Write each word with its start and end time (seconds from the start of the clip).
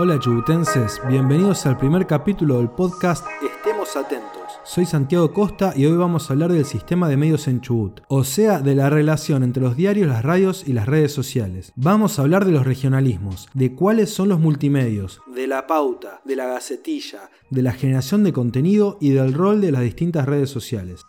Hola 0.00 0.20
chubutenses, 0.20 1.00
bienvenidos 1.08 1.66
al 1.66 1.76
primer 1.76 2.06
capítulo 2.06 2.58
del 2.58 2.70
podcast 2.70 3.26
Estemos 3.42 3.96
Atentos. 3.96 4.60
Soy 4.62 4.86
Santiago 4.86 5.32
Costa 5.32 5.72
y 5.74 5.86
hoy 5.86 5.96
vamos 5.96 6.30
a 6.30 6.34
hablar 6.34 6.52
del 6.52 6.64
sistema 6.66 7.08
de 7.08 7.16
medios 7.16 7.48
en 7.48 7.60
Chubut, 7.60 8.02
o 8.06 8.22
sea, 8.22 8.60
de 8.60 8.76
la 8.76 8.90
relación 8.90 9.42
entre 9.42 9.60
los 9.60 9.76
diarios, 9.76 10.06
las 10.06 10.24
radios 10.24 10.68
y 10.68 10.72
las 10.72 10.86
redes 10.86 11.10
sociales. 11.10 11.72
Vamos 11.74 12.16
a 12.16 12.22
hablar 12.22 12.44
de 12.44 12.52
los 12.52 12.64
regionalismos, 12.64 13.48
de 13.54 13.74
cuáles 13.74 14.14
son 14.14 14.28
los 14.28 14.38
multimedios, 14.38 15.20
de 15.26 15.48
la 15.48 15.66
pauta, 15.66 16.20
de 16.24 16.36
la 16.36 16.46
gacetilla, 16.46 17.28
de 17.50 17.62
la 17.62 17.72
generación 17.72 18.22
de 18.22 18.32
contenido 18.32 18.98
y 19.00 19.10
del 19.10 19.34
rol 19.34 19.60
de 19.60 19.72
las 19.72 19.82
distintas 19.82 20.26
redes 20.26 20.48
sociales. 20.48 21.06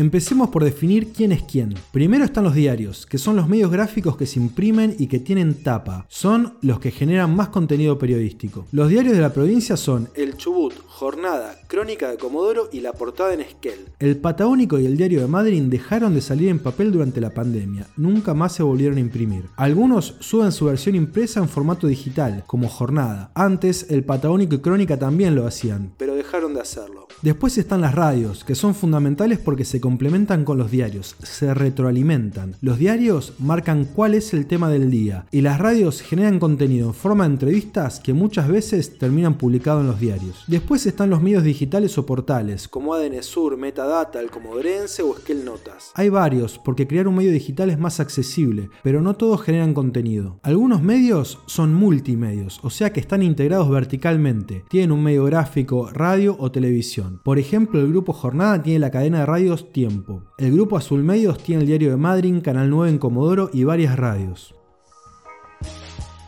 Empecemos 0.00 0.48
por 0.48 0.64
definir 0.64 1.12
quién 1.12 1.30
es 1.30 1.42
quién. 1.42 1.74
Primero 1.92 2.24
están 2.24 2.44
los 2.44 2.54
diarios, 2.54 3.04
que 3.04 3.18
son 3.18 3.36
los 3.36 3.50
medios 3.50 3.70
gráficos 3.70 4.16
que 4.16 4.24
se 4.24 4.38
imprimen 4.38 4.96
y 4.98 5.08
que 5.08 5.18
tienen 5.18 5.62
tapa. 5.62 6.06
Son 6.08 6.54
los 6.62 6.80
que 6.80 6.90
generan 6.90 7.36
más 7.36 7.50
contenido 7.50 7.98
periodístico. 7.98 8.64
Los 8.72 8.88
diarios 8.88 9.14
de 9.14 9.20
la 9.20 9.34
provincia 9.34 9.76
son 9.76 10.08
El 10.14 10.38
Chubut, 10.38 10.72
Jornada, 10.86 11.54
Crónica 11.66 12.10
de 12.10 12.16
Comodoro 12.16 12.70
y 12.72 12.80
La 12.80 12.94
Portada 12.94 13.34
en 13.34 13.42
Esquel. 13.42 13.88
El 13.98 14.16
Patagónico 14.16 14.78
y 14.78 14.86
el 14.86 14.96
Diario 14.96 15.20
de 15.20 15.26
Madrid 15.26 15.60
dejaron 15.64 16.14
de 16.14 16.22
salir 16.22 16.48
en 16.48 16.60
papel 16.60 16.92
durante 16.92 17.20
la 17.20 17.34
pandemia. 17.34 17.86
Nunca 17.98 18.32
más 18.32 18.54
se 18.54 18.62
volvieron 18.62 18.96
a 18.96 19.00
imprimir. 19.00 19.48
Algunos 19.56 20.16
suben 20.20 20.52
su 20.52 20.64
versión 20.64 20.94
impresa 20.94 21.40
en 21.40 21.48
formato 21.50 21.86
digital, 21.86 22.44
como 22.46 22.70
Jornada. 22.70 23.32
Antes, 23.34 23.90
el 23.90 24.04
Patagónico 24.04 24.54
y 24.54 24.60
Crónica 24.60 24.98
también 24.98 25.34
lo 25.34 25.46
hacían, 25.46 25.92
pero 25.98 26.09
de 26.54 26.60
hacerlo. 26.60 27.08
Después 27.22 27.58
están 27.58 27.80
las 27.80 27.94
radios, 27.94 28.44
que 28.44 28.54
son 28.54 28.74
fundamentales 28.74 29.38
porque 29.38 29.64
se 29.64 29.80
complementan 29.80 30.44
con 30.44 30.56
los 30.58 30.70
diarios, 30.70 31.16
se 31.22 31.52
retroalimentan. 31.52 32.56
Los 32.62 32.78
diarios 32.78 33.34
marcan 33.38 33.84
cuál 33.84 34.14
es 34.14 34.32
el 34.32 34.46
tema 34.46 34.70
del 34.70 34.90
día 34.90 35.26
y 35.30 35.42
las 35.42 35.58
radios 35.58 36.00
generan 36.00 36.38
contenido 36.38 36.88
en 36.88 36.94
forma 36.94 37.24
de 37.24 37.34
entrevistas 37.34 38.00
que 38.00 38.14
muchas 38.14 38.48
veces 38.48 38.98
terminan 38.98 39.34
publicado 39.34 39.80
en 39.80 39.86
los 39.86 40.00
diarios. 40.00 40.44
Después 40.46 40.86
están 40.86 41.10
los 41.10 41.22
medios 41.22 41.44
digitales 41.44 41.98
o 41.98 42.06
portales, 42.06 42.68
como 42.68 42.94
ADN 42.94 43.22
Sur, 43.22 43.56
Metadata, 43.56 44.20
el 44.20 44.30
Comodorense 44.30 45.02
o 45.02 45.16
Esquel 45.16 45.44
Notas. 45.44 45.90
Hay 45.94 46.08
varios, 46.08 46.58
porque 46.58 46.86
crear 46.86 47.06
un 47.06 47.16
medio 47.16 47.32
digital 47.32 47.70
es 47.70 47.78
más 47.78 48.00
accesible, 48.00 48.70
pero 48.82 49.02
no 49.02 49.14
todos 49.14 49.42
generan 49.42 49.74
contenido. 49.74 50.38
Algunos 50.42 50.82
medios 50.82 51.38
son 51.46 51.74
multimedios, 51.74 52.60
o 52.62 52.70
sea 52.70 52.92
que 52.92 53.00
están 53.00 53.22
integrados 53.22 53.68
verticalmente. 53.70 54.64
Tienen 54.68 54.92
un 54.92 55.02
medio 55.02 55.24
gráfico, 55.24 55.90
radio 55.92 56.36
televisión. 56.48 57.20
Por 57.22 57.38
ejemplo, 57.38 57.80
el 57.80 57.88
grupo 57.88 58.12
Jornada 58.12 58.62
tiene 58.62 58.78
la 58.78 58.90
cadena 58.90 59.20
de 59.20 59.26
radios 59.26 59.72
Tiempo. 59.72 60.22
El 60.38 60.52
grupo 60.52 60.76
Azul 60.76 61.04
Medios 61.04 61.42
tiene 61.42 61.62
el 61.62 61.66
diario 61.66 61.90
de 61.90 61.96
Madrid, 61.96 62.42
Canal 62.42 62.70
9 62.70 62.90
en 62.90 62.98
Comodoro 62.98 63.50
y 63.52 63.64
varias 63.64 63.96
radios. 63.96 64.54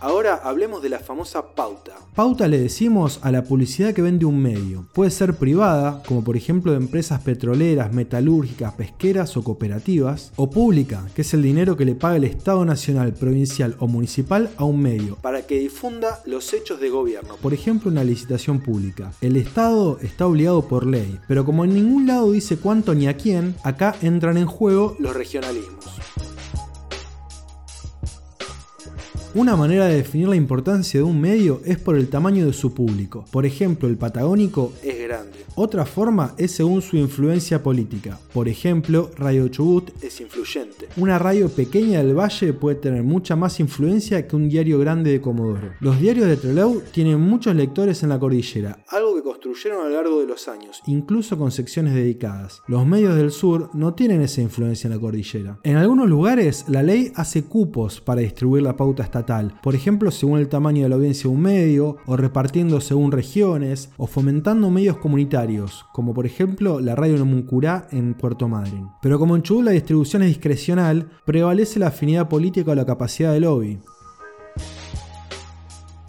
Ahora 0.03 0.41
hablemos 0.43 0.83
de 0.83 0.89
la 0.89 0.99
famosa 0.99 1.55
pauta. 1.55 1.93
Pauta 2.17 2.49
le 2.49 2.59
decimos 2.59 3.21
a 3.23 3.31
la 3.31 3.45
publicidad 3.45 3.95
que 3.95 4.03
vende 4.03 4.25
un 4.25 4.43
medio. 4.43 4.89
Puede 4.93 5.13
ser 5.13 5.35
privada, 5.35 6.03
como 6.07 6.25
por 6.25 6.37
ejemplo 6.37 6.73
de 6.73 6.79
empresas 6.79 7.21
petroleras, 7.21 7.93
metalúrgicas, 7.93 8.75
pesqueras 8.75 9.37
o 9.37 9.45
cooperativas, 9.45 10.33
o 10.35 10.51
pública, 10.51 11.07
que 11.15 11.23
es 11.23 11.33
el 11.35 11.43
dinero 11.43 11.77
que 11.77 11.85
le 11.85 11.95
paga 11.95 12.17
el 12.17 12.25
Estado 12.25 12.65
nacional, 12.65 13.13
provincial 13.13 13.77
o 13.79 13.87
municipal 13.87 14.51
a 14.57 14.65
un 14.65 14.83
medio 14.83 15.17
para 15.23 15.47
que 15.47 15.59
difunda 15.59 16.21
los 16.27 16.53
hechos 16.53 16.81
de 16.81 16.91
gobierno, 16.91 17.37
por 17.41 17.55
ejemplo 17.55 17.91
una 17.91 18.03
licitación 18.05 18.61
pública. 18.61 19.13
El 19.21 19.37
Estado 19.37 19.99
está 20.03 20.27
obligado 20.27 20.67
por 20.67 20.85
ley, 20.85 21.21
pero 21.29 21.45
como 21.45 21.65
en 21.65 21.75
ningún 21.75 22.07
lado 22.09 22.33
dice 22.33 22.57
cuánto 22.57 22.95
ni 22.95 23.07
a 23.07 23.17
quién, 23.17 23.55
acá 23.63 23.95
entran 24.03 24.37
en 24.37 24.47
juego 24.47 24.97
los 24.99 25.15
regionalismos. 25.15 25.85
Una 29.35 29.57
manera 29.57 29.87
de 29.87 29.97
definir 29.97 30.29
la 30.29 30.37
importancia 30.37 31.01
de 31.01 31.05
un 31.05 31.19
medio 31.19 31.63
es 31.65 31.79
por 31.79 31.97
el 31.97 32.11
tamaño 32.11 32.45
de 32.45 32.53
su 32.53 32.75
público. 32.75 33.25
Por 33.31 33.47
ejemplo, 33.47 33.89
el 33.89 33.97
patagónico 33.97 34.75
es 34.83 35.02
grande. 35.13 35.45
Otra 35.55 35.85
forma 35.85 36.35
es 36.39 36.53
según 36.53 36.83
su 36.83 36.97
influencia 36.97 37.63
política. 37.63 38.19
Por 38.33 38.49
ejemplo, 38.49 39.11
Radio 39.17 39.49
Chubut 39.49 39.91
es 40.03 40.21
influyente. 40.21 40.89
Una 40.97 41.19
radio 41.19 41.49
pequeña 41.49 41.99
del 41.99 42.19
valle 42.19 42.53
puede 42.53 42.77
tener 42.77 43.03
mucha 43.03 43.37
más 43.37 43.61
influencia 43.61 44.27
que 44.27 44.37
un 44.37 44.49
diario 44.49 44.79
grande 44.79 45.11
de 45.11 45.21
Comodoro. 45.21 45.73
Los 45.81 46.01
diarios 46.01 46.27
de 46.27 46.37
Trelew 46.37 46.83
tienen 46.93 47.21
muchos 47.21 47.55
lectores 47.55 48.03
en 48.03 48.09
la 48.09 48.19
cordillera, 48.19 48.85
algo 48.89 49.15
que 49.15 49.23
construyeron 49.23 49.87
a 49.87 49.89
lo 49.89 49.95
largo 49.97 50.21
de 50.21 50.27
los 50.27 50.49
años, 50.49 50.81
incluso 50.87 51.39
con 51.39 51.51
secciones 51.51 51.95
dedicadas. 51.95 52.63
Los 52.67 52.87
medios 52.87 53.17
del 53.17 53.31
sur 53.31 53.71
no 53.75 53.95
tienen 53.95 54.23
esa 54.23 54.41
influencia 54.41 54.89
en 54.89 54.95
la 54.95 55.01
cordillera. 55.01 55.59
En 55.63 55.77
algunos 55.77 56.09
lugares, 56.09 56.65
la 56.69 56.83
ley 56.83 57.13
hace 57.15 57.45
cupos 57.45 58.01
para 58.01 58.23
distribuir 58.23 58.63
la 58.63 58.77
pauta 58.77 59.03
estatal 59.03 59.23
por 59.63 59.75
ejemplo 59.75 60.11
según 60.11 60.39
el 60.39 60.49
tamaño 60.49 60.83
de 60.83 60.89
la 60.89 60.97
audiencia 60.97 61.29
de 61.29 61.35
un 61.35 61.43
medio, 61.43 61.97
o 62.07 62.17
repartiendo 62.17 62.81
según 62.81 63.13
regiones, 63.13 63.91
o 63.97 64.07
fomentando 64.07 64.71
medios 64.71 64.99
comunitarios, 65.03 65.85
como 65.93 66.15
por 66.15 66.25
ejemplo 66.25 66.81
la 66.81 66.95
radio 66.95 67.19
Nomuncurá 67.19 67.89
en 67.91 68.15
Puerto 68.15 68.49
Madryn. 68.49 68.89
Pero 69.03 69.19
como 69.19 69.35
en 69.35 69.43
Chubut 69.43 69.65
la 69.65 69.73
distribución 69.73 70.23
es 70.23 70.29
discrecional, 70.29 71.11
prevalece 71.27 71.81
la 71.81 71.89
afinidad 71.89 72.29
política 72.29 72.71
o 72.71 72.75
la 72.75 72.87
capacidad 72.87 73.33
de 73.33 73.41
lobby. 73.41 73.81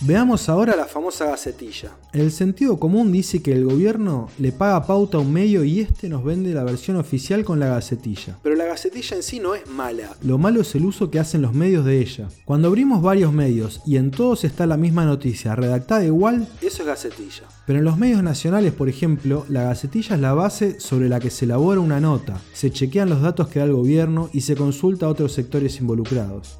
Veamos 0.05 0.49
ahora 0.49 0.75
la 0.75 0.83
famosa 0.83 1.27
gacetilla. 1.27 1.91
El 2.11 2.33
sentido 2.33 2.77
común 2.77 3.13
dice 3.13 3.41
que 3.41 3.53
el 3.53 3.63
gobierno 3.63 4.27
le 4.37 4.51
paga 4.51 4.85
pauta 4.85 5.15
a 5.15 5.21
un 5.21 5.31
medio 5.31 5.63
y 5.63 5.79
este 5.79 6.09
nos 6.09 6.25
vende 6.25 6.53
la 6.53 6.65
versión 6.65 6.97
oficial 6.97 7.45
con 7.45 7.57
la 7.57 7.67
gacetilla. 7.67 8.37
Pero 8.43 8.57
la 8.57 8.65
gacetilla 8.65 9.15
en 9.15 9.23
sí 9.23 9.39
no 9.39 9.55
es 9.55 9.65
mala. 9.69 10.09
Lo 10.21 10.37
malo 10.37 10.59
es 10.59 10.75
el 10.75 10.83
uso 10.83 11.09
que 11.09 11.19
hacen 11.19 11.41
los 11.41 11.53
medios 11.53 11.85
de 11.85 12.01
ella. 12.01 12.27
Cuando 12.43 12.67
abrimos 12.67 13.01
varios 13.01 13.31
medios 13.31 13.79
y 13.85 13.95
en 13.95 14.11
todos 14.11 14.43
está 14.43 14.67
la 14.67 14.75
misma 14.75 15.05
noticia 15.05 15.55
redactada 15.55 16.03
igual, 16.03 16.49
eso 16.61 16.81
es 16.81 16.87
gacetilla. 16.87 17.43
Pero 17.65 17.79
en 17.79 17.85
los 17.85 17.97
medios 17.97 18.21
nacionales, 18.21 18.73
por 18.73 18.89
ejemplo, 18.89 19.45
la 19.47 19.63
gacetilla 19.63 20.15
es 20.15 20.21
la 20.21 20.33
base 20.33 20.81
sobre 20.81 21.07
la 21.07 21.21
que 21.21 21.29
se 21.29 21.45
elabora 21.45 21.79
una 21.79 22.01
nota, 22.01 22.41
se 22.51 22.71
chequean 22.71 23.07
los 23.07 23.21
datos 23.21 23.47
que 23.47 23.59
da 23.59 23.65
el 23.65 23.71
gobierno 23.71 24.29
y 24.33 24.41
se 24.41 24.57
consulta 24.57 25.05
a 25.05 25.09
otros 25.09 25.31
sectores 25.31 25.79
involucrados. 25.79 26.59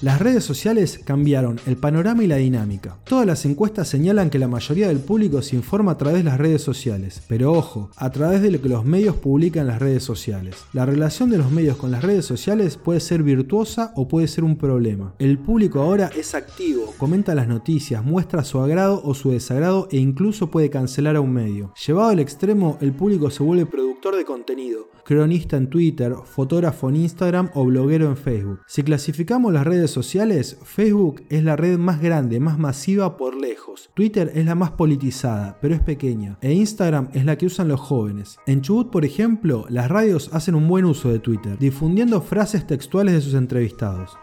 Las 0.00 0.20
redes 0.20 0.44
sociales 0.44 1.00
cambiaron 1.04 1.58
el 1.66 1.76
panorama 1.76 2.22
y 2.22 2.28
la 2.28 2.36
dinámica. 2.36 2.98
Todas 3.02 3.26
las 3.26 3.44
encuestas 3.44 3.88
señalan 3.88 4.30
que 4.30 4.38
la 4.38 4.46
mayoría 4.46 4.86
del 4.86 5.00
público 5.00 5.42
se 5.42 5.56
informa 5.56 5.90
a 5.90 5.98
través 5.98 6.18
de 6.18 6.30
las 6.30 6.38
redes 6.38 6.62
sociales, 6.62 7.20
pero 7.26 7.50
ojo, 7.52 7.90
a 7.96 8.10
través 8.10 8.40
de 8.40 8.52
lo 8.52 8.62
que 8.62 8.68
los 8.68 8.84
medios 8.84 9.16
publican 9.16 9.62
en 9.62 9.66
las 9.66 9.80
redes 9.80 10.04
sociales. 10.04 10.54
La 10.72 10.86
relación 10.86 11.30
de 11.30 11.38
los 11.38 11.50
medios 11.50 11.76
con 11.76 11.90
las 11.90 12.04
redes 12.04 12.24
sociales 12.24 12.76
puede 12.76 13.00
ser 13.00 13.24
virtuosa 13.24 13.92
o 13.96 14.06
puede 14.06 14.28
ser 14.28 14.44
un 14.44 14.56
problema. 14.56 15.14
El 15.18 15.36
público 15.36 15.80
ahora 15.80 16.12
es 16.16 16.32
activo, 16.36 16.94
comenta 16.96 17.34
las 17.34 17.48
noticias, 17.48 18.04
muestra 18.04 18.44
su 18.44 18.60
agrado 18.60 19.02
o 19.04 19.14
su 19.14 19.32
desagrado 19.32 19.88
e 19.90 19.96
incluso 19.96 20.48
puede 20.48 20.70
cancelar 20.70 21.16
a 21.16 21.20
un 21.20 21.32
medio. 21.32 21.74
Llevado 21.84 22.10
al 22.10 22.20
extremo, 22.20 22.78
el 22.80 22.92
público 22.92 23.30
se 23.30 23.42
vuelve 23.42 23.66
productor 23.66 24.14
de 24.14 24.24
contenido, 24.24 24.90
cronista 25.04 25.56
en 25.56 25.68
Twitter, 25.68 26.14
fotógrafo 26.24 26.88
en 26.88 26.96
Instagram 26.96 27.50
o 27.54 27.64
bloguero 27.64 28.06
en 28.06 28.16
Facebook. 28.16 28.60
Si 28.68 28.84
clasificamos 28.84 29.52
las 29.52 29.66
sociales, 29.90 30.58
Facebook 30.64 31.22
es 31.28 31.44
la 31.44 31.56
red 31.56 31.78
más 31.78 32.00
grande, 32.00 32.40
más 32.40 32.58
masiva 32.58 33.16
por 33.16 33.34
lejos. 33.34 33.90
Twitter 33.94 34.32
es 34.34 34.44
la 34.44 34.54
más 34.54 34.72
politizada, 34.72 35.58
pero 35.60 35.74
es 35.74 35.80
pequeña. 35.80 36.38
E 36.40 36.52
Instagram 36.52 37.08
es 37.12 37.24
la 37.24 37.36
que 37.36 37.46
usan 37.46 37.68
los 37.68 37.80
jóvenes. 37.80 38.38
En 38.46 38.62
Chubut, 38.62 38.90
por 38.90 39.04
ejemplo, 39.04 39.66
las 39.68 39.88
radios 39.88 40.30
hacen 40.32 40.54
un 40.54 40.68
buen 40.68 40.84
uso 40.84 41.10
de 41.10 41.18
Twitter, 41.18 41.58
difundiendo 41.58 42.20
frases 42.20 42.66
textuales 42.66 43.14
de 43.14 43.20
sus 43.20 43.34
entrevistados. 43.34 44.16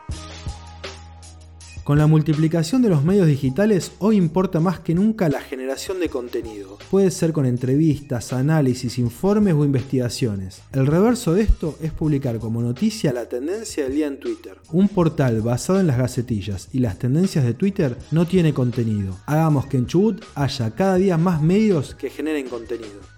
Con 1.85 1.99
la 1.99 2.07
multiplicación 2.07 2.81
de 2.81 2.89
los 2.89 3.03
medios 3.03 3.27
digitales, 3.27 3.91
hoy 3.99 4.17
importa 4.17 4.59
más 4.59 4.79
que 4.79 4.95
nunca 4.95 5.29
la 5.29 5.39
generación 5.39 5.99
de 5.99 6.09
contenido. 6.09 6.79
Puede 6.89 7.11
ser 7.11 7.31
con 7.31 7.45
entrevistas, 7.45 8.33
análisis, 8.33 8.97
informes 8.97 9.53
o 9.53 9.63
investigaciones. 9.63 10.63
El 10.73 10.87
reverso 10.87 11.35
de 11.35 11.43
esto 11.43 11.77
es 11.79 11.91
publicar 11.91 12.39
como 12.39 12.63
noticia 12.63 13.13
la 13.13 13.29
tendencia 13.29 13.83
del 13.83 13.93
día 13.93 14.07
en 14.07 14.19
Twitter. 14.19 14.57
Un 14.71 14.87
portal 14.89 15.41
basado 15.41 15.79
en 15.79 15.85
las 15.85 15.99
gacetillas 15.99 16.69
y 16.73 16.79
las 16.79 16.97
tendencias 16.97 17.45
de 17.45 17.53
Twitter 17.53 17.95
no 18.09 18.25
tiene 18.25 18.51
contenido. 18.51 19.19
Hagamos 19.27 19.67
que 19.67 19.77
en 19.77 19.85
Chubut 19.85 20.25
haya 20.33 20.71
cada 20.71 20.95
día 20.95 21.19
más 21.19 21.43
medios 21.43 21.93
que 21.93 22.09
generen 22.09 22.49
contenido. 22.49 23.14